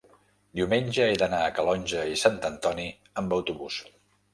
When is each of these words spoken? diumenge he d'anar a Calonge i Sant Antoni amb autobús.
diumenge 0.59 1.05
he 1.11 1.19
d'anar 1.23 1.43
a 1.49 1.53
Calonge 1.59 2.09
i 2.15 2.19
Sant 2.25 2.43
Antoni 2.53 2.91
amb 3.23 3.41
autobús. 3.41 3.85